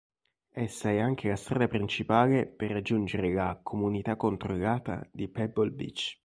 Essa 0.55 0.89
è 0.89 0.99
anche 0.99 1.27
la 1.29 1.35
strada 1.35 1.67
principale 1.67 2.47
per 2.47 2.71
raggiungere 2.71 3.31
la 3.31 3.59
"comunità 3.61 4.15
controllata" 4.15 5.07
di 5.11 5.27
Pebble 5.27 5.69
Beach. 5.69 6.17